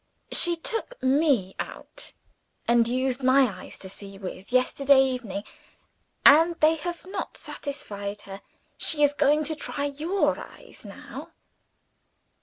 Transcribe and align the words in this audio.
She 0.31 0.55
took 0.57 0.99
me 1.03 1.55
out, 1.59 2.13
and 2.67 2.87
used 2.87 3.21
my 3.21 3.43
eyes 3.43 3.77
to 3.77 3.87
see 3.87 4.17
with, 4.17 4.51
yesterday 4.51 4.99
evening; 5.03 5.43
and 6.25 6.55
they 6.55 6.73
have 6.77 7.05
not 7.05 7.37
satisfied 7.37 8.21
her. 8.21 8.41
She 8.77 9.03
is 9.03 9.13
going 9.13 9.43
to 9.43 9.55
try 9.55 9.85
your 9.85 10.39
eyes, 10.39 10.83
now." 10.85 11.33